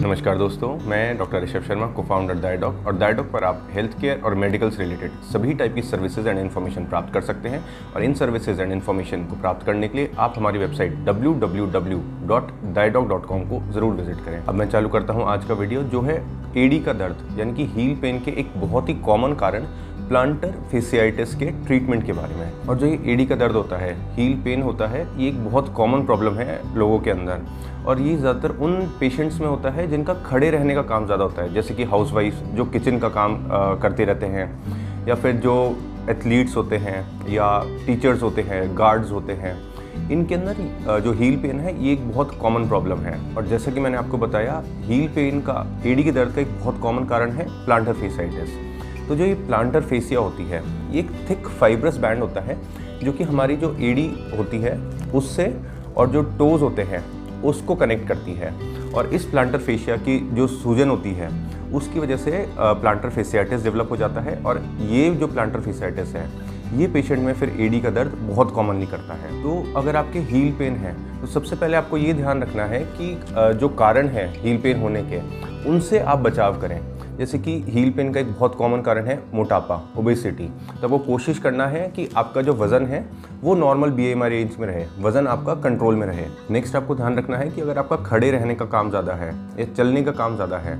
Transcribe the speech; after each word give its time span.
नमस्कार 0.00 0.36
दोस्तों, 0.38 0.68
मैं 0.88 1.16
डॉक्टर 1.18 1.42
ऋषभ 1.42 1.62
शर्मा 1.62 1.86
को 1.86 2.02
फाउंडर 2.02 2.34
दायडॉक 2.34 2.86
और 2.86 2.96
दायडॉक 2.96 3.26
पर 3.32 3.44
आप 3.44 3.66
हेल्थ 3.72 4.00
केयर 4.00 4.20
और 4.24 4.34
मेडिकल 4.34 4.70
से 4.70 4.82
रिलेटेड 4.82 5.10
सभी 5.32 5.54
टाइप 5.54 5.74
की 5.74 5.82
सर्विसेज़ 5.82 6.28
एंड 6.28 6.38
इन्फॉर्मेशन 6.38 6.84
प्राप्त 6.84 7.12
कर 7.14 7.20
सकते 7.20 7.48
हैं। 7.48 7.64
और 7.94 8.02
इन 8.04 8.14
सर्विसेज़ 8.14 8.62
एंड 8.62 8.72
इन्फॉर्मेशन 8.72 9.24
को 9.24 9.36
प्राप्त 9.40 9.66
करने 9.66 9.88
के 9.88 9.98
लिए 9.98 10.10
आप 10.18 10.34
हमारी 10.36 10.58
वेबसाइट 10.58 10.92
www.diadoc.com 11.08 13.48
को 13.50 13.60
ज़रूर 13.72 13.94
विज़िट 13.94 14.24
करें। 14.24 14.38
अब 14.38 14.54
मैं 14.54 14.68
चालू 14.70 14.88
करता 14.88 15.12
हूँ 15.12 15.24
आज 15.26 15.44
का 15.44 15.54
वीडियो 15.54 15.82
जो 15.84 16.00
है 16.02 16.22
एडी 16.56 16.80
का 16.80 16.92
दर्द, 16.94 17.16
यानी 17.38 17.54
कि 17.54 17.64
हील 17.74 17.94
पेन 18.00 18.20
के 18.20 18.30
एक 18.40 18.50
बहुत 18.56 18.88
ही 18.88 18.94
कॉमन 19.02 19.32
कारण 19.42 19.66
प्लांटर 20.10 20.52
फेसियाइटिस 20.70 21.34
के 21.34 21.46
ट्रीटमेंट 21.66 22.04
के 22.06 22.12
बारे 22.12 22.34
में 22.34 22.66
और 22.68 22.78
जो 22.78 22.86
ये 22.86 22.98
एडी 23.12 23.26
का 23.26 23.34
दर्द 23.36 23.56
होता 23.56 23.76
है 23.76 23.92
हील 24.14 24.34
पेन 24.44 24.62
होता 24.62 24.86
है 24.88 25.02
ये 25.18 25.28
एक 25.28 25.44
बहुत 25.44 25.72
कॉमन 25.74 26.04
प्रॉब्लम 26.06 26.34
है 26.34 26.58
लोगों 26.76 26.98
के 27.00 27.10
अंदर। 27.10 27.42
और 27.86 28.00
ये 28.00 28.16
ज़्यादातर 28.16 28.56
उन 28.58 28.74
पेशेंट्स 29.00 29.38
में 29.40 29.46
होता 29.46 29.70
है 29.70 29.86
जिनका 29.86 30.14
खड़े 30.24 30.50
रहने 30.50 30.74
का 30.74 30.82
काम 30.84 31.04
ज़्यादा 31.06 31.24
होता 31.24 31.42
है। 31.42 31.52
जैसे 31.54 31.74
कि 31.74 31.84
हाउस 31.84 32.12
जो 32.54 32.64
किचन 32.66 32.98
का 32.98 33.08
काम 33.08 33.34
आ, 33.34 33.74
करते 33.76 34.04
रहते 34.04 34.26
हैं 34.26 35.06
या 35.08 35.14
फिर 35.14 35.36
जो 35.36 35.54
एथलीट्स 36.10 36.56
होते 36.56 36.76
हैं 36.78 36.98
या 37.30 37.48
टीचर्स 37.86 38.22
होते 38.22 38.42
हैं 38.42 38.62
गार्ड्स 38.78 39.10
होते 39.12 39.32
हैं 39.34 39.54
इनके 40.10 40.34
अंदर 40.34 41.00
जो 41.00 41.12
हील 41.12 41.36
पेन 41.42 41.60
है 41.60 41.76
ये 41.84 41.92
एक 41.92 42.10
बहुत 42.10 42.36
कॉमन 42.40 42.66
प्रॉब्लम 42.68 42.98
है। 43.00 43.18
और 43.36 43.46
जैसा 43.46 43.72
कि 43.72 43.80
मैंने 43.80 43.96
आपको 43.98 44.18
बताया 44.18 44.62
हील 44.80 45.06
पेन 45.14 45.40
का 45.40 45.64
एडी 45.86 46.04
के 46.04 46.12
दर्द 46.12 46.34
का 46.34 46.40
एक 46.40 46.58
बहुत 46.58 46.80
कॉमन 46.82 47.04
कारण 47.06 47.32
है 47.32 47.46
प्लांटर 47.64 47.92
फेसाइटिस 47.92 48.58
तो 49.10 49.14
जो 49.16 49.24
ये 49.24 49.34
प्लांटर 49.36 49.80
फेसिया 49.82 50.20
होती 50.20 50.44
है, 50.44 50.62
ये 50.92 51.00
एक 51.00 51.08
थिक 51.30 51.46
फाइब्रस 51.50 51.96
बैंड 51.96 52.20
होता 52.20 52.40
है, 52.40 52.56
जो 53.02 53.12
कि 53.12 53.24
हमारी 53.24 53.56
जो 53.56 53.70
एडी 53.80 54.04
होती 54.38 54.58
है, 54.58 54.76
उससे 55.12 55.46
और 55.96 56.08
जो 56.08 56.22
टोज 56.38 56.62
होते 56.62 56.82
हैं, 56.82 57.02
उसको 57.42 57.74
कनेक्ट 57.74 58.06
करती 58.08 58.34
है। 58.34 58.52
और 58.92 59.06
इस 59.06 59.24
प्लांटर 59.24 59.58
फेशिया 59.58 59.96
की 59.98 60.18
जो 60.34 60.46
सूजन 60.46 60.90
होती 60.90 61.14
है, 61.14 61.30
उसकी 61.72 62.00
वजह 62.00 62.16
से 62.16 62.44
प्लांटर 62.58 63.10
फेसियाटिस 63.10 63.64
डेवलप 63.64 63.90
हो 63.90 63.96
जाता 63.96 64.20
है 64.20 64.36
और 64.42 64.62
ये 64.90 65.10
जो 65.10 65.26
प्लांटर 65.26 65.60
फेसियाटिस 65.60 66.14
है, 66.16 66.24
ये 66.74 66.86
पेशेंट 66.88 67.20
में 67.20 67.32
फिर 67.34 67.56
एडी 67.60 67.80
का 67.80 67.90
दर्द 67.90 68.14
बहुत 68.22 68.54
कॉमनली 68.54 68.86
करता 68.86 69.14
है। 69.14 69.42
तो 69.42 69.62
अगर 69.78 69.96
आपके 69.96 70.18
हील 70.30 70.52
पेन 70.52 70.76
है 70.76 70.94
तो 71.20 71.26
सबसे 71.28 71.56
पहले 71.56 71.76
आपको 71.76 71.96
ये 71.96 72.14
ध्यान 72.14 72.42
रखना 72.42 72.64
है 72.66 72.80
कि 72.92 73.58
जो 73.58 73.68
कारण 73.76 74.08
है 74.08 74.28
हील 74.36 74.60
पेन 74.62 74.80
होने 74.80 75.02
के, 75.04 75.20
उनसे 75.70 75.98
आप 75.98 76.18
बचाव 76.20 76.60
करें। 76.60 76.80
जैसे 77.18 77.38
कि 77.38 77.52
हील 77.68 77.90
पेन 77.92 78.12
का 78.12 78.20
एक 78.20 78.32
बहुत 78.32 78.54
कॉमन 78.54 78.80
कारण 78.82 79.06
है 79.06 79.18
मोटापा 79.34 79.80
ओबेसिटी 79.98 80.48
तब 80.82 80.90
वो 80.90 80.98
कोशिश 81.00 81.38
करना 81.38 81.66
है 81.66 81.86
कि 81.88 82.08
आपका 82.16 82.42
जो 82.42 82.54
वज़न 82.54 82.86
है, 82.86 83.04
वो 83.42 83.54
नॉर्मल 83.56 83.90
बी 83.90 84.06
एम 84.06 84.24
रेंज 84.24 84.56
में 84.60 84.66
रहे। 84.66 84.86
वज़न 85.00 85.26
आपका 85.26 85.54
कंट्रोल 85.60 85.96
में 85.96 86.06
रहे। 86.06 86.26
नेक्स्ट 86.50 86.76
आपको 86.76 86.94
ध्यान 86.94 87.18
रखना 87.18 87.36
है 87.36 87.48
कि 87.50 87.60
अगर 87.60 87.78
आपका 87.78 87.96
खड़े 87.98 88.30
रहने 88.30 88.54
का 88.54 88.64
काम 88.66 88.90
ज़्यादा 88.90 89.14
है 89.14 89.34
या 89.58 89.66
चलने 89.66 90.02
का 90.02 90.12
काम 90.12 90.34
ज़्यादा 90.34 90.58
है 90.58 90.78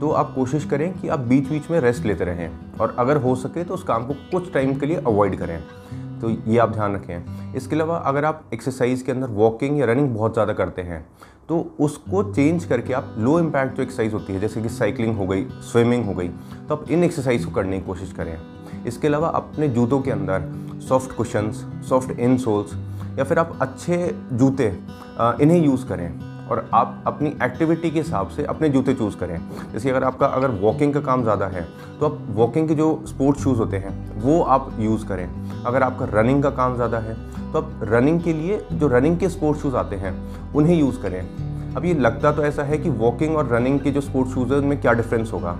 तो 0.00 0.10
आप 0.12 0.32
कोशिश 0.34 0.64
करें 0.64 0.92
कि 0.92 1.08
आप 1.08 1.20
बीच 1.20 1.48
बीच 1.48 1.70
में 1.70 1.78
रेस्ट 1.80 2.04
लेते 2.04 2.24
रहें। 2.24 2.78
और 2.80 2.94
अगर 2.98 3.16
हो 3.16 3.34
सके 3.36 3.64
तो 3.64 3.74
उस 3.74 3.82
काम 3.82 4.06
को 4.06 4.14
कुछ 4.30 4.52
टाइम 4.54 4.74
के 4.74 4.86
लिए 4.86 4.96
अवॉइड 4.98 5.38
करें। 5.38 5.58
तो 6.24 6.30
ये 6.30 6.58
आप 6.58 6.72
ध्यान 6.72 6.94
रखें। 6.94 7.54
इसके 7.56 7.76
अलावा 7.76 7.96
अगर 8.06 8.24
आप 8.24 8.44
एक्सरसाइज 8.54 9.02
के 9.02 9.12
अंदर 9.12 9.28
वॉकिंग 9.32 9.78
या 9.78 9.86
रनिंग 9.86 10.08
बहुत 10.10 10.32
ज़्यादा 10.32 10.52
करते 10.54 10.82
हैं 10.82 11.04
तो 11.48 11.58
उसको 11.80 12.22
चेंज 12.24 12.64
करके 12.64 12.92
आप 12.92 13.14
लो 13.18 13.38
इम्पैक्ट 13.40 13.76
जो 13.76 13.82
एक्सरसाइज 13.82 14.12
होती 14.14 14.32
है, 14.32 14.40
जैसे 14.40 14.62
कि 14.62 14.68
साइकिलिंग 14.70 15.16
हो 15.16 15.26
गई 15.26 15.44
स्विमिंग 15.62 16.04
हो 16.06 16.14
गई 16.14 16.28
तो 16.28 16.74
आप 16.74 16.90
इन 16.90 17.04
एक्सरसाइज 17.04 17.44
को 17.44 17.50
करने 17.52 17.78
की 17.78 17.86
कोशिश 17.86 18.12
करें। 18.12 18.36
इसके 18.86 19.08
अलावा 19.08 19.28
अपने 19.30 19.68
जूतों 19.68 20.00
के 20.00 20.10
अंदर 20.10 20.52
सॉफ्ट 20.88 21.16
कुशंस 21.16 21.64
सॉफ्ट 21.88 22.18
इनसोल्स 22.18 22.74
या 23.18 23.24
फिर 23.24 23.38
आप 23.38 23.58
अच्छे 23.62 23.98
जूते 24.32 24.68
इन्हें 25.42 25.58
यूज़ 25.58 25.86
करें। 25.88 26.08
और 26.44 26.68
आप 26.74 27.02
अपनी 27.06 27.28
एक्टिविटी 27.42 27.90
के 27.90 27.98
हिसाब 27.98 28.28
से 28.28 28.44
अपने 28.44 28.68
जूते 28.68 28.94
चूज़ 28.94 29.16
करें। 29.16 29.38
जैसे 29.72 29.90
अगर 29.90 30.04
आपका, 30.04 30.26
अगर 30.26 30.50
वॉकिंग 30.60 30.94
का 30.94 31.00
काम 31.00 31.22
ज़्यादा 31.22 31.46
है 31.46 31.62
तो 32.00 32.06
आप 32.06 32.18
वॉकिंग 32.30 32.68
के 32.68 32.74
जो 32.74 33.02
स्पोर्ट्स 33.06 33.42
शूज़ 33.44 33.58
होते 33.58 33.76
हैं, 33.76 34.20
वो 34.22 34.40
आप 34.42 34.70
यूज़ 34.80 35.06
करें। 35.06 35.28
अगर 35.64 35.82
आपका 35.82 36.08
रनिंग 36.12 36.42
का 36.42 36.50
काम 36.52 36.74
ज़्यादा 36.74 36.98
है 36.98 37.14
तो 37.52 37.58
आप 37.58 37.80
रनिंग 37.84 38.20
के 38.22 38.32
लिए, 38.32 38.64
जो 38.72 38.88
रनिंग 38.88 39.18
के 39.18 39.28
स्पोर्ट्स 39.28 39.62
शूज़ 39.62 39.76
आते 39.76 39.96
हैं, 39.96 40.14
उन्हें 40.54 40.76
यूज़ 40.76 41.00
करें। 41.02 41.22
अब 41.76 41.84
ये 41.84 41.94
लगता 41.94 42.30
तो 42.32 42.42
ऐसा 42.44 42.62
है 42.62 42.76
कि 42.78 42.90
वॉकिंग 42.90 43.36
और 43.36 43.48
रनिंग 43.48 43.78
के 43.80 43.90
जो 43.90 44.00
स्पोर्ट्स 44.00 44.34
शूज़ 44.34 44.52
उनमें 44.54 44.80
क्या 44.80 44.92
डिफरेंस 44.92 45.32
होगा? 45.32 45.52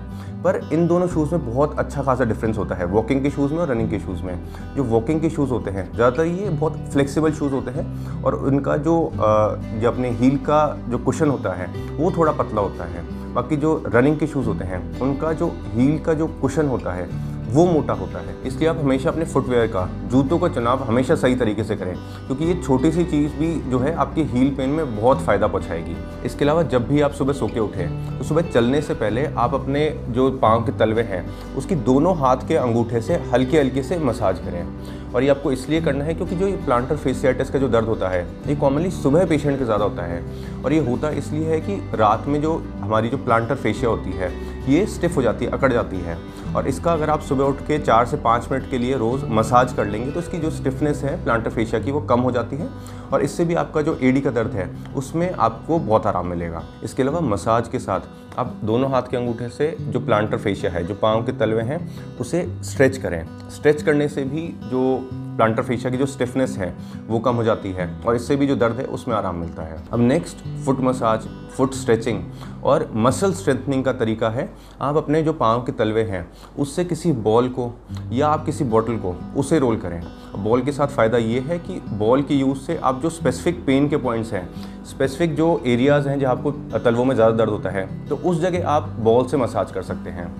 पर 0.45 0.61
इन 0.73 0.87
दोनों 0.87 1.07
शूज़ 1.09 1.35
में 1.35 1.47
बहुत 1.47 1.79
अच्छा 1.79 2.03
खासा 2.03 2.25
डिफरेंस 2.25 2.59
होता 2.59 2.75
है 2.75 2.87
वॉकिंग 2.87 3.23
के 3.23 3.31
शूज़ 3.31 3.53
में 3.53 3.61
और 3.61 3.69
रनिंग 3.69 3.91
के 3.91 3.99
शूज़ 3.99 4.23
में। 4.23 4.39
जो 4.77 4.85
वॉकिंग 4.85 5.21
के 5.21 5.31
शूज़ 5.31 5.51
होते 5.51 5.71
हैं, 5.71 5.85
ज़्यादातर 5.95 6.25
ये 6.25 6.51
बहुत 6.51 6.77
फ्लेक्सिबल 6.93 7.33
शूज़ 7.33 7.53
होते 7.53 7.71
हैं 7.71 8.23
और 8.23 8.35
उनका 8.35 8.77
जो 8.77 9.11
जो 9.17 9.91
अपने 9.91 10.11
हील 10.13 10.37
का 10.39 10.61
जो 10.89 10.99
कुशन 10.99 11.29
होता 11.29 11.53
है, 11.53 11.67
वो 11.97 12.11
थोड़ा 12.17 12.33
पतला 12.33 12.61
होता 12.61 12.85
है। 12.85 13.05
बाकी 13.35 13.57
जो 13.57 13.83
रनिंग 13.87 14.19
के 14.19 14.27
शूज़ 14.27 14.47
होते 14.47 14.65
हैं, 14.65 15.01
उनका 15.01 15.33
जो 15.33 15.53
हील 15.73 15.99
का 15.99 16.15
जो 16.15 16.27
कुशन 16.41 16.69
होता 16.69 16.93
है 16.93 17.09
वो 17.55 17.65
मोटा 17.67 17.95
होता 17.95 18.19
है। 18.19 18.35
इसलिए 18.47 18.69
आप 18.69 18.79
हमेशा 18.79 19.11
अपने 19.11 19.25
फुटवेयर 19.25 19.67
का, 19.67 19.87
जूतों 20.11 20.39
का 20.39 20.49
चुनाव 20.49 20.83
हमेशा 20.85 21.15
सही 21.15 21.37
तरीके 21.37 21.65
से 21.65 21.77
करें, 21.77 21.95
क्योंकि 22.27 22.45
ये 22.45 22.55
छोटी 22.57 22.91
सी 22.93 23.05
चीज़ 23.05 23.33
भी 23.35 23.53
जो 23.71 23.79
है 23.79 23.95
आपकी 23.95 24.23
हील 24.25 24.51
पेन 24.57 24.71
में 24.71 24.97
बहुत 24.97 25.21
फ़ायदा 25.23 25.47
पहुँचाएगी। 25.47 25.97
इसके 26.27 26.45
अलावा 26.45 26.63
जब 26.65 26.89
भी 26.89 27.01
आप 27.01 27.13
सुबह 27.13 27.33
सो 27.33 27.47
के 27.49 27.61
उठें 27.61 28.19
तो 28.19 28.25
सुबह 28.25 28.51
चलने 28.51 28.81
से 28.83 28.95
पहले 28.95 29.27
आप 29.27 29.55
अपने 29.55 29.89
जो 30.11 30.31
पाँव 30.39 30.65
के 30.65 30.73
तलवे 30.79 31.03
हैं, 31.05 31.25
उसकी 31.57 31.75
दोनों 31.85 32.17
हाथ 32.19 32.47
के 32.49 32.57
अंगूठे 32.57 33.01
से 33.01 33.23
हल्के 33.33 33.59
हल्के 33.59 33.83
से 33.83 33.99
मसाज 34.01 34.39
करें। 34.41 35.13
और 35.15 35.23
ये 35.23 35.29
आपको 35.29 35.51
इसलिए 35.53 35.81
करना 35.81 36.05
है 36.05 36.15
क्योंकि 36.15 36.37
जो 36.37 36.47
ये 36.47 36.57
प्लांटर 36.65 36.97
फेसियाटिस 36.97 37.51
का 37.51 37.59
जो 37.59 37.69
दर्द 37.69 37.87
होता 37.87 38.09
है, 38.09 38.27
ये 38.47 38.55
कॉमनली 38.57 38.91
सुबह 38.93 39.27
पेशेंट 39.27 39.59
के 39.59 39.65
ज़्यादा 39.65 39.85
होता 39.85 40.03
है। 40.03 40.23
और 40.65 40.73
ये 40.73 40.79
होता 40.87 41.11
इसलिए 41.13 41.49
है 41.49 41.61
कि 41.61 41.77
रात 41.95 42.27
में 42.29 42.41
जो 42.43 42.57
हमारी 42.81 43.09
जो 43.09 43.19
प्लांटर 43.19 43.55
फेशिया 43.57 43.91
होती 43.91 44.13
है 44.13 44.33
ये 44.69 44.85
स्टिफ 44.87 45.17
हो 45.17 45.23
जाती 45.23 45.45
है, 45.45 45.51
अकड़ 45.51 45.73
जाती 45.73 45.97
है। 45.97 46.17
और 46.57 46.69
इसका 46.69 46.93
अगर 46.93 47.11
आप 47.11 47.21
सुबह 47.21 47.45
उठ 47.45 47.61
के 47.61 47.79
चार 47.79 48.07
से 48.07 48.17
पाँच 48.17 48.49
मिनट 48.53 48.71
के 48.71 48.79
लिए 48.79 48.97
रोज़ 48.97 49.25
मसाज 49.29 49.73
कर 49.73 49.87
लेंगे 49.87 50.11
तो 50.11 50.21
इसकी 50.21 50.39
जो 50.39 50.51
स्टिफनेस 50.51 51.03
है 51.05 51.23
प्लांटर 51.25 51.51
फेशिया 51.51 51.81
की, 51.81 51.91
वो 51.91 52.01
कम 52.01 52.21
हो 52.21 52.31
जाती 52.31 52.57
है। 52.57 52.69
और 53.13 53.23
इससे 53.23 53.45
भी 53.45 53.55
आपका 53.55 53.83
जो 53.83 53.99
एडी 54.03 54.21
का 54.21 54.31
दर्द 54.31 54.53
है, 54.53 54.69
उसमें 54.97 55.31
आपको 55.31 55.79
बहुत 55.79 56.07
आराम 56.07 56.27
मिलेगा। 56.27 56.63
इसके 56.85 57.03
अलावा 57.03 57.21
मसाज 57.21 57.69
के 57.69 57.79
साथ, 57.79 58.01
आप 58.39 58.55
दोनों 58.65 58.91
हाथ 58.91 59.03
के 59.03 59.17
अंगूठे 59.17 59.49
से 59.49 59.77
जो 59.81 60.01
प्लांटर 60.01 60.39
फेशिया 60.39 60.73
है, 60.73 60.85
जो 60.87 60.95
पाँव 60.95 61.25
के 61.27 61.33
तलवे 61.33 61.63
हैं, 61.63 61.79
उसे 62.19 62.47
स्ट्रेच 62.63 62.97
करें। 62.97 63.25
स्ट्रेच 63.51 63.83
करने 63.83 64.09
से 64.09 64.25
भी 64.25 64.49
जो 64.65 65.11
प्लांटर 65.37 65.63
फेशिया 65.63 65.91
की 65.91 65.99
जो 65.99 66.07
स्टिफनेस 66.07 66.57
है, 66.59 66.75
वो 67.09 67.19
कम 67.19 67.35
हो 67.35 67.45
जाती 67.45 67.73
है 67.73 67.89
और 68.01 68.17
इससे 68.17 68.37
भी 68.37 68.47
जो 68.47 68.57
दर्द 68.57 68.77
है, 68.77 68.85
उसमें 68.87 69.15
आराम 69.17 69.37
मिलता 69.37 69.63
है। 69.63 69.79
अब 69.93 70.01
next 70.01 70.45
foot 70.65 70.81
massage 70.83 71.27
foot 71.57 71.75
stretching 71.75 72.23
और 72.65 72.89
मसल 72.97 73.33
स्ट्रेंथनिंग 73.33 73.85
का 73.85 73.93
तरीका 73.95 74.29
है, 74.31 74.49
आप 74.81 74.97
अपने 74.97 75.23
जो 75.23 75.33
पाँव 75.35 75.63
के 75.63 75.73
तलवे 75.73 76.03
हैं, 76.03 76.27
उससे 76.59 76.85
किसी 76.85 77.13
बॉल 77.15 77.49
को 77.51 77.71
या 78.13 78.29
आप 78.29 78.45
किसी 78.47 78.65
बॉटल 78.67 78.97
को, 78.97 79.15
उसे 79.37 79.59
रोल 79.59 79.77
करें। 79.77 80.01
बॉल 80.37 80.63
के 80.63 80.73
साथ 80.73 80.89
फ़ायदा 80.89 81.19
ये 81.19 81.41
है 81.41 81.59
कि 81.59 81.81
बॉल 81.91 82.23
के 82.23 82.35
यूज़ 82.35 82.59
से 82.59 82.77
आप 82.79 83.01
जो 83.03 83.11
स्पेसिफिक 83.11 83.65
पेन 83.67 83.89
के 83.89 83.97
पॉइंट्स 83.99 84.33
हैं 84.33 84.49
स्पेसिफिक 84.87 85.35
जो 85.35 85.61
एरियाज़ 85.67 86.09
हैं 86.09 86.19
जहाँ 86.21 86.35
आपको 86.37 86.51
तलवों 86.79 87.05
में 87.05 87.15
ज़्यादा 87.15 87.37
दर्द 87.37 87.51
होता 87.51 87.71
है 87.71 87.87
तो 88.09 88.17
उस 88.17 88.41
जगह 88.41 88.69
आप 88.69 88.89
बॉल 89.01 89.27
से 89.27 89.37
मसाज 89.37 89.73
कर 89.73 89.83
सकते 89.83 90.11
हैं। 90.11 90.33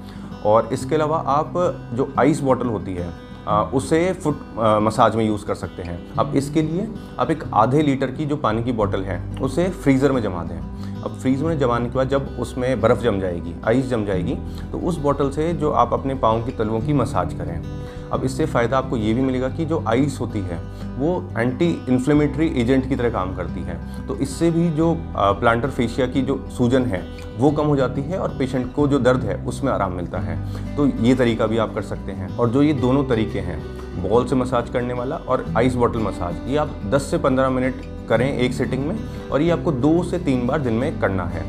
और 0.45 0.69
इसके 0.73 0.95
अलावा 0.95 1.19
आप 1.29 1.53
जो 1.95 2.13
आइस 2.19 2.41
बॉटल 2.41 2.67
होती 2.69 2.95
है 2.95 3.09
उसे 3.47 4.13
फुट 4.15 4.41
मसाज 4.83 5.17
में 5.17 5.25
यूज़ 5.25 5.45
कर 5.47 5.55
सकते 5.55 5.83
हैं। 5.83 5.99
अब 6.15 6.37
इसके 6.37 6.63
लिए 6.63 6.89
आप 7.19 7.31
एक 7.31 7.45
आधे 7.55 7.83
लीटर 7.83 8.11
की 8.11 8.27
जो 8.27 8.37
पानी 8.37 8.63
की 8.65 8.73
बॉटल 8.73 9.05
है, 9.05 9.21
उसे 9.39 9.69
फ्रीज़र 9.71 10.13
में 10.13 10.23
जमा 10.23 10.45
दें। 10.45 10.61
अब 11.05 11.19
फ्रीज 11.23 11.43
में 11.43 11.59
जमाने 11.59 11.89
के 11.89 11.95
बाद 11.95 12.09
जब 12.09 12.37
उसमें 12.41 12.81
बर्फ़ 12.81 13.01
जम 13.01 13.21
जाएगी 13.21 13.55
आइस 13.67 13.89
जम 13.89 14.05
जाएगी 14.05 14.35
तो 14.73 14.79
उस 14.79 14.99
बॉटल 14.99 15.31
से 15.31 15.53
जो 15.55 15.71
आप 15.73 15.93
अपने 15.93 16.15
पाँव 16.17 16.45
की 16.45 16.53
तलवों 16.53 16.81
की 16.81 16.93
मसाज 16.93 17.35
करें। 17.35 17.61
अब 18.13 18.25
इससे 18.25 18.47
फ़ायदा 18.47 18.79
आपको 18.79 18.97
ये 18.97 19.13
भी 19.15 19.23
मिलेगा 19.23 19.49
कि 19.49 19.65
जो 19.65 19.83
आइस 19.89 20.19
होती 20.21 20.41
है, 20.41 20.59
वो 20.99 21.31
एंटी 21.39 21.69
इन्फ्लेमेटरी 21.89 22.47
एजेंट 22.61 22.89
की 22.89 22.97
तरह 22.97 23.11
काम 23.11 23.35
करती 23.37 23.61
है। 23.61 23.79
तो 24.07 24.17
इससे 24.17 24.51
भी 24.51 24.69
जो 24.71 24.95
प्लांटर 25.13 25.71
फेशिया 25.71 26.07
की 26.07 26.23
जो 26.23 26.37
सूजन 26.59 26.85
है, 26.85 27.03
वो 27.39 27.51
कम 27.51 27.67
हो 27.67 27.77
जाती 27.77 28.03
है 28.03 28.19
और 28.19 28.37
पेशेंट 28.39 28.73
को 28.75 28.87
जो 28.89 28.99
दर्द 28.99 29.25
है, 29.25 29.37
उसमें 29.45 29.73
आराम 29.73 29.93
मिलता 29.93 30.19
है। 30.19 30.37
तो 30.77 30.87
ये 30.87 31.15
तरीका 31.15 31.47
भी 31.47 31.59
आप 31.59 31.75
कर 31.75 31.83
सकते 31.85 32.13
हैं। 32.13 32.37
और 32.37 32.51
जो 32.51 32.63
ये 32.63 32.73
दोनों 32.75 33.05
तरीके 33.05 33.41
हैं 33.41 33.59
बॉल 34.03 34.27
से 34.27 34.37
मसाज 34.37 34.71
करने 34.71 34.95
वाला 34.95 35.17
और 35.19 35.45
आइस 35.57 35.75
बॉटल 35.75 36.01
मसाज 36.01 36.49
ये 36.49 36.57
आप 36.57 36.81
10 36.93 37.11
से 37.11 37.19
15 37.19 37.51
मिनट 37.51 37.83
करें 38.09 38.27
एक 38.29 38.53
सेटिंग 38.53 38.87
में 38.87 38.97
और 39.31 39.43
ये 39.43 39.51
आपको 39.51 39.73
दो 39.73 40.03
से 40.03 40.19
तीन 40.19 40.47
बार 40.47 40.61
दिन 40.61 40.75
में 40.75 41.01
करना 41.01 41.25
है। 41.27 41.43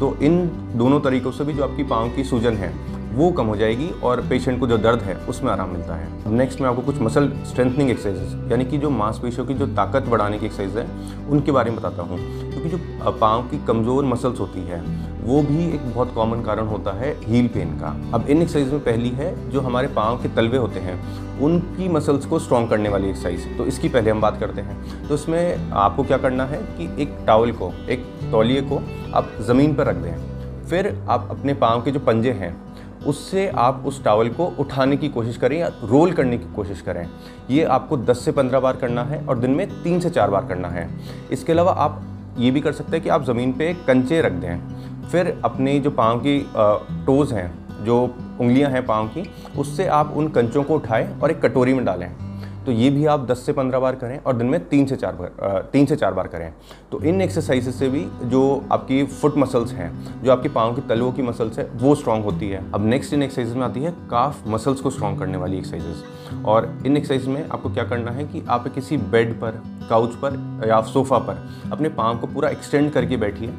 तो 0.00 0.16
इन 0.22 0.46
दोनों 0.76 1.00
तरीक़ों 1.00 1.32
से 1.32 1.44
भी 1.44 1.52
जो 1.52 1.64
आपकी 1.64 1.84
पाँव 1.84 2.10
की 2.10 2.24
सूजन 2.24 2.54
है, 2.54 2.72
वो 3.10 3.30
कम 3.30 3.46
हो 3.46 3.56
जाएगी 3.56 3.88
और 4.02 4.20
पेशेंट 4.20 4.58
को 4.60 4.66
जो 4.66 4.76
दर्द 4.78 5.00
है, 5.00 5.14
उसमें 5.28 5.50
आराम 5.52 5.70
मिलता 5.70 5.94
है। 5.94 6.32
नेक्स्ट 6.32 6.60
में 6.60 6.68
आपको 6.68 6.82
कुछ 6.82 7.00
मसल 7.00 7.28
स्ट्रेंथनिंग 7.46 7.90
एक्सरसाइजेज 7.90 8.50
यानी 8.52 8.64
कि 8.64 8.78
जो 8.78 8.90
मांसपेशियों 8.90 9.46
की 9.46 9.54
जो 9.54 9.66
ताकत 9.66 10.08
बढ़ाने 10.08 10.38
की 10.38 10.46
एक्सरसाइज 10.46 10.76
है, 10.76 11.28
उनके 11.28 11.52
बारे 11.52 11.70
में 11.70 11.78
बताता 11.80 12.02
हूँ। 12.02 12.18
क्योंकि 12.60 12.76
जो 12.76 13.10
पाँव 13.12 13.42
की 13.42 13.58
कमज़ोर 13.66 14.04
मसल्स 14.04 14.40
होती 14.40 14.60
है, 14.60 14.80
वो 15.22 15.40
भी 15.42 15.64
एक 15.66 15.80
बहुत 15.84 16.12
कॉमन 16.14 16.42
कारण 16.42 16.66
होता 16.66 16.92
है 16.92 17.14
हील 17.22 17.48
पेन 17.48 17.70
का। 17.78 17.88
अब 18.14 18.26
इन 18.28 18.42
एक्सरसाइज 18.42 18.72
में 18.72 18.82
पहली 18.84 19.10
है, 19.10 19.50
जो 19.50 19.60
हमारे 19.60 19.88
पाँव 19.88 20.22
के 20.22 20.28
तलवे 20.28 20.58
होते 20.58 20.80
हैं, 20.80 20.98
उनकी 21.40 21.88
मसल्स 21.88 22.26
को 22.26 22.38
स्ट्रॉन्ग 22.38 22.70
करने 22.70 22.88
वाली 22.88 23.08
एक्सरसाइज 23.08 23.56
तो 23.58 23.66
इसकी 23.66 23.88
पहले 23.88 24.10
हम 24.10 24.20
बात 24.20 24.40
करते 24.40 24.60
हैं। 24.60 25.06
तो 25.08 25.14
इसमें 25.14 25.70
आपको 25.72 26.04
क्या 26.04 26.18
करना 26.18 26.44
है 26.44 26.62
कि 26.76 26.88
एक 27.02 27.16
टावल 27.26 27.52
को, 27.52 27.72
एक 27.90 28.04
तौलिए 28.32 28.62
को 28.62 28.82
आप 29.14 29.30
ज़मीन 29.42 29.74
पर 29.74 29.86
रख 29.86 29.96
दें। 29.96 30.66
फिर 30.66 30.96
आप 31.08 31.28
अपने 31.30 31.54
पाँव 31.56 31.82
के 31.82 31.90
जो 31.90 32.00
पंजे 32.00 32.32
हैं, 32.32 32.56
उससे 33.06 33.46
आप 33.48 33.82
उस 33.86 34.02
टावल 34.04 34.28
को 34.28 34.46
उठाने 34.58 34.96
की 34.96 35.08
कोशिश 35.08 35.36
करें 35.36 35.58
या 35.58 35.70
रोल 35.84 36.12
करने 36.12 36.38
की 36.38 36.52
कोशिश 36.54 36.80
करें। 36.80 37.06
ये 37.50 37.64
आपको 37.66 37.96
10 37.98 38.24
से 38.24 38.32
15 38.32 38.60
बार 38.60 38.76
करना 38.76 39.04
है 39.04 39.24
और 39.26 39.38
दिन 39.38 39.50
में 39.50 39.66
तीन 39.82 40.00
से 40.00 40.10
चार 40.10 40.30
बार 40.30 40.46
करना 40.46 40.68
है। 40.68 40.88
इसके 41.32 41.52
अलावा 41.52 41.72
आप 41.74 42.00
ये 42.38 42.50
भी 42.50 42.60
कर 42.60 42.72
सकते 42.72 42.92
हैं 42.92 43.02
कि 43.02 43.08
आप 43.08 43.24
ज़मीन 43.24 43.52
पे 43.52 43.72
कंचे 43.86 44.20
रख 44.20 44.32
दें। 44.32 45.08
फिर 45.08 45.40
अपने 45.44 45.78
जो 45.80 45.90
पाँव 45.90 46.20
की 46.26 46.38
टोज़ 47.06 47.34
हैं, 47.34 47.84
जो 47.84 48.02
उंगलियाँ 48.40 48.70
हैं 48.70 48.86
पाँव 48.86 49.08
की, 49.08 49.30
उससे 49.58 49.86
आप 49.86 50.12
उन 50.16 50.28
कंचों 50.28 50.62
को 50.62 50.74
उठाएँ 50.74 51.08
और 51.20 51.30
एक 51.30 51.40
कटोरी 51.40 51.74
में 51.74 51.84
डालें। 51.84 52.10
तो 52.70 52.74
ये 52.74 52.88
भी 52.90 53.06
आप 53.06 53.20
10 53.26 53.38
से 53.46 53.52
15 53.52 53.80
बार 53.80 53.94
करें 53.96 54.18
और 54.18 54.36
दिन 54.36 54.46
में 54.46 54.68
तीन 54.68 54.84
से 54.86 54.96
चार 54.96 55.14
बार 55.14 55.68
तीन 55.72 55.86
से 55.86 55.96
चार 55.96 56.14
बार 56.14 56.26
करें। 56.28 56.52
तो 56.92 57.00
इन 57.02 57.20
एक्सरसाइज 57.22 57.68
से 57.74 57.88
भी 57.88 58.04
जो 58.24 58.42
आपकी 58.72 59.02
फुट 59.04 59.36
मसल्स 59.38 59.72
हैं 59.72 59.90
जो 60.22 60.32
आपके 60.32 60.48
पाँव 60.48 60.74
की 60.74 60.80
तलवों 60.80 61.10
की 61.12 61.22
मसल्स 61.22 61.58
है 61.58 61.64
वो 61.74 61.94
स्ट्रॉन्ग 61.94 62.24
होती 62.24 62.48
है। 62.48 62.62
अब 62.72 62.86
नेक्स्ट 62.86 63.14
इन 63.14 63.22
एक्सरसाइज 63.22 63.56
में 63.56 63.62
आती 63.62 63.80
है 63.80 63.90
काफ 64.10 64.46
मसल्स 64.46 64.80
को 64.80 64.90
स्ट्रॉन्ग 64.90 65.18
करने 65.18 65.38
वाली 65.38 65.58
एक्सरसाइजेस 65.58 66.44
और 66.46 66.72
इन 66.86 66.96
एक्सरसाइज 66.96 67.26
में 67.26 67.48
आपको 67.48 67.70
क्या 67.70 67.84
करना 67.84 68.10
है 68.10 68.24
कि 68.24 68.44
आप 68.48 68.68
किसी 68.74 68.96
बेड 68.96 69.34
पर 69.40 69.62
काउच 69.90 70.14
पर 70.14 70.66
या 70.68 70.80
सोफ़ा 70.82 71.18
पर 71.18 71.46
अपने 71.72 71.88
पाँव 71.88 72.18
को 72.18 72.26
पूरा 72.26 72.48
एक्सटेंड 72.48 72.92
करके 72.92 73.16
बैठिए। 73.16 73.54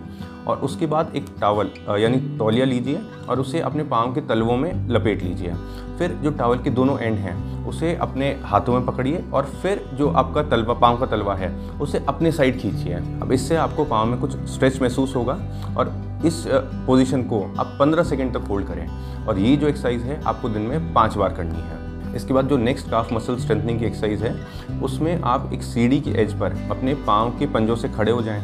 और 0.51 0.57
उसके 0.57 0.86
बाद 0.86 1.12
एक 1.15 1.25
टावल 1.42 1.69
यानी 2.00 2.18
तौलिया 2.38 2.65
लीजिए 2.65 3.01
और 3.30 3.39
उसे 3.39 3.59
अपने 3.59 3.83
पाँव 3.83 4.13
के 4.13 4.21
तलवों 4.21 4.57
में 4.57 4.88
लपेट 4.89 5.24
लीजिए। 5.24 5.53
फिर 5.98 6.12
जो 6.13 6.31
टावल 6.31 6.59
के 6.59 6.69
दोनों 6.69 7.00
एंड 7.00 7.18
हैं, 7.18 7.65
उसे 7.65 7.95
अपने 7.95 8.30
हाथों 8.44 8.74
में 8.74 8.86
पकड़िए 8.86 9.24
और 9.33 9.45
फिर 9.62 9.86
जो 9.94 10.09
आपका 10.09 10.44
तलवा, 10.44 10.74
पाँव 10.74 11.00
का 11.00 11.06
तलवा 11.06 11.36
है, 11.36 11.51
उसे 11.80 12.03
अपने 12.07 12.31
साइड 12.31 12.59
खींचिए। 12.59 12.94
अब 12.94 13.31
इससे 13.31 13.56
आपको 13.56 13.86
पाँव 13.86 14.07
में 14.07 14.19
कुछ 14.19 14.36
स्ट्रेच 14.50 14.81
महसूस 14.81 15.15
होगा 15.15 15.33
और 15.77 15.94
इस 16.25 16.44
पोजीशन 16.88 17.24
को 17.24 17.42
आप 17.59 17.77
15 17.80 18.03
सेकंड 18.03 18.33
तक 18.33 18.48
होल्ड 18.48 18.68
करें। 18.68 18.88
और 19.25 19.39
ये 19.39 19.56
जो 19.56 19.68
एक्सरसाइज 19.68 20.01
है, 20.01 20.21
आपको 20.24 20.50
दिन 20.50 20.62
में 20.62 20.94
पाँच 20.94 21.18
बार 21.18 21.33
करनी 21.33 21.59
है। 21.59 21.90
इसके 22.16 22.34
बाद 22.34 22.48
जो 22.48 22.58
नेक्स्ट 22.58 22.90
काफ 22.90 23.13
मसल 23.13 23.38
स्ट्रेंथनिंग 23.38 23.80
की 23.80 23.86
एक्सरसाइज 23.86 24.22
है, 24.22 24.36
उसमें 24.84 25.22
आप 25.22 25.50
एक 25.54 25.63
सीढ़ी 25.63 26.00
की 26.02 26.12
एज 26.12 26.34
पर 26.34 26.68
अपने 26.72 26.94
पाँव 26.94 27.30
के 27.40 27.46
पंजों 27.46 27.75
से 27.75 27.90
खड़े 27.90 28.12
हो 28.12 28.22
जाएँ। 28.22 28.42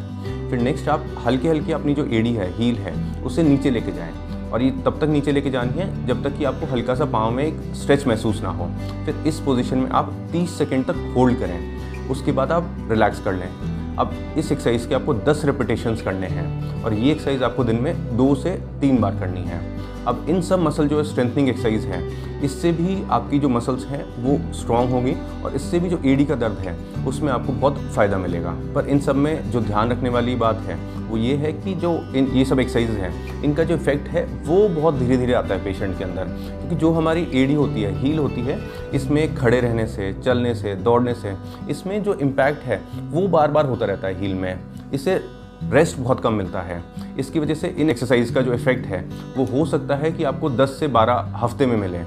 फिर 0.50 0.58
नेक्स्ट 0.58 0.88
आप 0.88 1.04
हल्के 1.26 1.48
हल्के 1.48 1.72
अपनी 1.72 1.94
जो 1.94 2.06
एडी 2.06 2.32
है 2.32 2.56
हील 2.56 2.76
है, 2.76 3.22
उसे 3.22 3.42
नीचे 3.42 3.70
लेके 3.70 3.92
जाएँ। 3.92 4.14
और 4.50 4.62
ये 4.62 4.70
तब 4.70 4.98
तक 5.00 5.08
नीचे 5.08 5.32
लेके 5.32 5.50
जानी 5.50 5.78
है, 5.78 6.06
जब 6.06 6.24
तक 6.24 6.38
कि 6.38 6.44
आपको 6.44 6.66
हल्का 6.66 6.94
सा 6.94 7.04
पाँव 7.04 7.30
में 7.30 7.44
एक 7.44 7.74
स्ट्रेच 7.74 8.06
महसूस 8.06 8.42
ना 8.42 8.48
हो। 8.48 8.70
फिर 9.04 9.24
इस 9.26 9.40
पोजीशन 9.40 9.78
में 9.78 9.90
आप 9.90 10.28
30 10.32 10.58
सेकंड 10.58 10.84
तक 10.84 11.12
होल्ड 11.16 11.38
करें। 11.38 11.78
उसके 12.08 12.32
बाद 12.32 12.52
आप 12.52 12.88
रिलैक्स 12.90 13.20
कर 13.20 13.32
लें। 13.32 13.48
अब 13.96 14.34
इस 14.38 14.52
एक्सरसाइज 14.52 14.86
के 14.86 14.94
आपको 14.94 15.14
10 15.14 15.42
रेपिटेशंस 15.44 16.02
करने 16.02 16.26
हैं। 16.26 16.82
और 16.82 16.94
ये 16.94 17.12
एक्सरसाइज 17.12 17.42
आपको 17.42 17.64
दिन 17.64 17.76
में 17.76 18.16
दो 18.16 18.34
से 18.34 18.50
तीन 18.80 19.00
बार 19.00 19.14
करनी 19.14 19.40
है। 19.40 19.77
अब 20.08 20.24
इन 20.28 20.40
सब 20.40 20.58
मसल 20.58 20.88
जो 20.88 20.98
है 20.98 21.04
स्ट्रेंथनिंग 21.04 21.48
एक्सरसाइज 21.48 21.84
है, 21.84 22.00
इससे 22.44 22.70
भी 22.72 23.02
आपकी 23.10 23.38
जो 23.38 23.48
मसल्स 23.48 23.84
हैं, 23.86 24.04
वो 24.22 24.38
स्ट्रॉन्ग 24.54 24.90
होंगी 24.90 25.14
और 25.44 25.54
इससे 25.54 25.78
भी 25.78 25.88
जो 25.88 26.00
एडी 26.06 26.24
का 26.24 26.34
दर्द 26.34 26.58
है, 26.58 26.76
उसमें 27.06 27.32
आपको 27.32 27.52
बहुत 27.52 27.78
फ़ायदा 27.94 28.18
मिलेगा। 28.18 28.50
पर 28.74 28.88
इन 28.88 28.98
सब 28.98 29.16
में 29.16 29.50
जो 29.50 29.60
ध्यान 29.60 29.90
रखने 29.90 30.08
वाली 30.08 30.34
बात 30.36 30.60
है, 30.60 30.76
वो 31.08 31.16
ये 31.16 31.34
है 31.36 31.52
कि 31.52 31.74
जो 31.74 31.92
इन, 32.16 32.26
ये 32.26 32.44
सब 32.44 32.60
एक्सरसाइज 32.60 32.90
हैं, 32.90 33.42
इनका 33.42 33.64
जो 33.64 33.74
इफ़ेक्ट 33.74 34.08
है, 34.08 34.24
वो 34.44 34.68
बहुत 34.70 34.94
धीरे 34.94 35.16
धीरे 35.16 35.32
आता 35.32 35.54
है 35.54 35.64
पेशेंट 35.64 35.98
के 35.98 36.04
अंदर। 36.04 36.24
क्योंकि 36.24 36.76
जो 36.76 36.92
हमारी 36.92 37.26
एडी 37.34 37.54
होती 37.54 37.82
है 37.82 37.92
हील 38.00 38.18
होती 38.18 38.40
है, 38.40 38.58
इसमें 38.94 39.34
खड़े 39.34 39.60
रहने 39.60 39.86
से, 39.86 40.12
चलने 40.24 40.54
से, 40.54 40.74
दौड़ने 40.74 41.14
से, 41.14 41.34
इसमें 41.70 42.02
जो 42.02 42.14
इम्पैक्ट 42.14 42.64
है, 42.64 42.82
वो 43.10 43.26
बार 43.28 43.50
बार 43.50 43.66
होता 43.66 43.86
रहता 43.86 44.08
है 44.08 44.20
हील 44.20 44.34
में। 44.34 44.58
इससे 44.94 45.20
रेस्ट 45.64 45.98
बहुत 45.98 46.20
कम 46.20 46.34
मिलता 46.34 46.60
है। 46.62 46.82
इसकी 47.18 47.38
वजह 47.38 47.54
से 47.54 47.68
इन 47.70 47.90
एक्सरसाइज 47.90 48.30
का 48.30 48.42
जो 48.42 48.54
इफ़ेक्ट 48.54 48.86
है, 48.86 49.04
वो 49.36 49.44
हो 49.46 49.64
सकता 49.66 49.96
है 49.96 50.12
कि 50.12 50.24
आपको 50.24 50.50
10 50.52 50.78
से 50.80 50.88
12 50.88 51.32
हफ़्ते 51.36 51.66
में 51.66 51.76
मिले। 51.76 52.02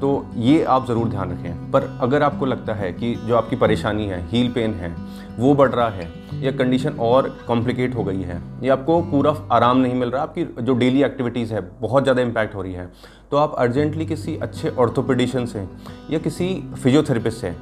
तो 0.00 0.26
ये 0.36 0.62
आप 0.64 0.86
ज़रूर 0.86 1.08
ध्यान 1.08 1.30
रखें। 1.30 1.70
पर 1.70 1.82
अगर 2.02 2.22
आपको 2.22 2.46
लगता 2.46 2.74
है 2.74 2.92
कि 2.92 3.14
जो 3.16 3.36
आपकी 3.36 3.56
परेशानी 3.56 4.06
है 4.06 4.20
हील 4.28 4.52
पेन 4.52 4.74
है, 4.74 4.94
वो 5.38 5.54
बढ़ 5.54 5.70
रहा 5.70 5.88
है, 5.90 6.08
या 6.34 6.50
कंडीशन 6.52 6.96
और 7.00 7.28
कॉम्प्लिकेट 7.46 7.94
हो 7.94 8.04
गई 8.04 8.22
है, 8.22 8.40
या 8.62 8.72
आपको 8.72 9.00
पूरा 9.02 9.34
आराम 9.52 9.78
नहीं 9.78 9.94
मिल 9.94 10.10
रहा, 10.10 10.22
आपकी 10.22 10.44
जो 10.60 10.74
डेली 10.74 11.02
एक्टिविटीज़ 11.02 11.54
है, 11.54 11.60
बहुत 11.80 12.02
ज़्यादा 12.02 12.22
इम्पैक्ट 12.22 12.54
हो 12.54 12.62
रही 12.62 12.72
है 12.72 12.90
तो 13.30 13.36
आप 13.36 13.54
अर्जेंटली 13.54 14.06
किसी 14.06 14.36
अच्छे 14.38 14.68
ऑर्थोपेडिशन 14.70 15.46
से, 15.46 15.66
या 16.10 16.18
किसी 16.18 16.48
फिजियोथेरेपिस्ट 16.74 17.38
से 17.38 17.54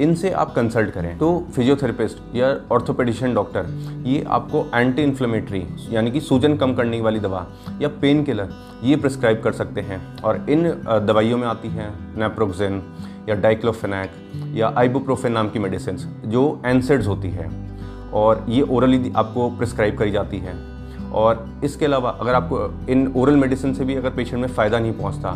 इनसे 0.00 0.30
आप 0.30 0.52
कंसल्ट 0.54 0.90
करें। 0.90 1.16
तो 1.18 1.28
फिजियोथेरेपिस्ट 1.54 2.36
या 2.36 2.48
ऑर्थोपेडिशियन 2.72 3.34
डॉक्टर 3.34 3.66
ये 4.06 4.22
आपको 4.28 4.64
एंटी 4.74 5.02
इन्फ्लेमेटरी 5.02 5.64
यानी 5.90 6.10
कि 6.10 6.20
सूजन 6.20 6.56
कम 6.56 6.74
करने 6.74 7.00
वाली 7.00 7.20
दवा 7.20 7.46
या 7.82 7.88
पेन 8.00 8.22
किलर 8.24 8.52
ये 8.82 8.96
प्रिस्क्राइब 8.96 9.40
कर 9.42 9.52
सकते 9.52 9.80
हैं। 9.80 10.00
और 10.22 10.44
इन 10.50 10.68
दवाइयों 11.06 11.38
में 11.38 11.46
आती 11.48 11.68
हैं 11.68 11.88
नेप्रोक्सिन 12.18 12.82
या 13.28 13.34
डाइक्लोफेनैक 13.36 14.10
या 14.54 14.72
आइबुप्रोफेन 14.78 15.32
नाम 15.32 15.48
की 15.50 15.58
मेडिसिन 15.58 15.96
जो 16.26 16.60
एनसेड्स 16.66 17.06
होती 17.06 17.30
है। 17.30 17.50
और 18.14 18.44
ये 18.48 18.62
ओरली 18.62 19.12
आपको 19.16 19.50
प्रिस्क्राइब 19.50 19.98
करी 19.98 20.10
जाती 20.10 20.38
है। 20.38 20.54
और 21.14 21.44
इसके 21.64 21.84
अलावा 21.84 22.10
अगर 22.10 22.34
आपको 22.34 22.92
इन 22.92 23.12
ओरल 23.16 23.36
मेडिसिन 23.36 23.74
से 23.74 23.84
भी 23.84 23.94
अगर 23.94 24.10
पेशेंट 24.10 24.40
में 24.42 24.48
फ़ायदा 24.48 24.78
नहीं 24.78 24.92
पहुँचता 24.92 25.34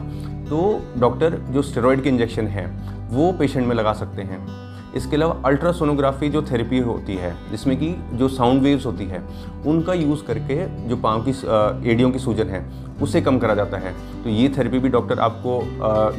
तो 0.48 0.80
डॉक्टर 0.98 1.36
जो 1.50 1.62
स्टेरॉयड 1.62 2.02
के 2.02 2.08
इंजेक्शन 2.08 2.46
है 2.46 2.64
वो 3.10 3.30
पेशेंट 3.32 3.66
में 3.66 3.74
लगा 3.76 3.92
सकते 3.92 4.22
हैं। 4.22 4.38
इसके 4.94 5.16
अलावा 5.16 5.36
अल्ट्रासोनोग्राफी 5.44 6.28
जो 6.28 6.42
थेरेपी 6.42 6.78
होती 6.78 7.14
है, 7.14 7.34
जिसमें 7.50 7.76
कि 7.78 7.94
जो 8.12 8.28
साउंड 8.28 8.62
वेव्स 8.62 8.86
होती 8.86 9.04
है, 9.04 9.22
उनका 9.66 9.94
यूज़ 9.94 10.24
करके 10.24 10.64
जो 10.88 10.96
पाँव 10.96 11.24
की 11.28 11.30
एडियों 11.90 12.10
की 12.10 12.18
सूजन 12.18 12.48
है, 12.48 12.64
उसे 13.02 13.22
कम 13.22 13.38
करा 13.38 13.54
जाता 13.54 13.78
है। 13.78 13.92
तो 14.24 14.30
ये 14.30 14.48
थेरेपी 14.48 14.78
भी 14.78 14.88
डॉक्टर 14.88 15.20
आपको 15.20 15.60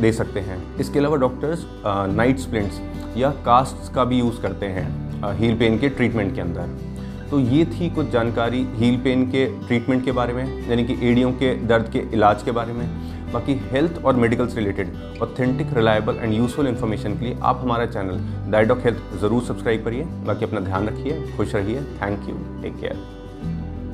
दे 0.02 0.12
सकते 0.12 0.40
हैं। 0.40 0.60
इसके 0.78 1.00
अलावा 1.00 1.18
डॉक्टर्स 1.18 1.66
नाइट 1.86 2.40
स्प्लिंट्स 2.40 2.80
या 3.18 3.32
कास्ट 3.46 3.94
का 3.94 4.04
भी 4.04 4.20
यूज़ 4.20 4.42
करते 4.42 4.66
हैं 4.68 5.34
हील 5.34 5.58
पेन 5.58 5.78
के 5.80 5.90
ट्रीटमेंट 5.90 6.34
के 6.36 6.42
अंदर। 6.42 6.91
तो 7.32 7.40
ये 7.40 7.66
थी 7.66 7.90
कुछ 7.90 8.10
जानकारी 8.12 8.62
हील 8.76 8.98
पेन 9.04 9.26
के 9.32 9.46
ट्रीटमेंट 9.68 10.04
के 10.06 10.12
बारे 10.12 10.34
में, 10.34 10.70
यानी 10.70 10.84
कि 10.86 10.94
एडियों 11.10 11.32
के 11.34 11.54
दर्द 11.68 11.90
के 11.92 12.00
इलाज 12.14 12.44
के 12.44 12.52
बारे 12.52 12.74
में। 12.74 12.88
बाकी 13.34 13.54
हेल्थ 13.72 14.04
और 14.06 14.16
मेडिकल 14.16 14.48
से 14.48 14.60
related 14.60 15.22
authentic 15.22 15.74
reliable 15.74 16.16
and 16.16 16.34
useful 16.34 16.68
information 16.68 17.18
के 17.18 17.26
लिए 17.26 17.38
आप 17.42 17.60
हमारा 17.62 17.86
चैनल 17.86 18.72
ऑफ़ 18.72 18.84
हेल्थ 18.84 19.18
ज़रूर 19.22 19.44
सब्सक्राइब 19.44 19.84
करिए। 19.86 20.04
बाकी 20.26 20.46
अपना 20.46 20.60
ध्यान 20.60 20.88
रखिए, 20.88 21.22
खुश 21.38 21.56
रहिए। 21.56 21.82
Thank 22.02 22.30
you 22.30 22.36
take 22.62 22.80
care 22.82 23.21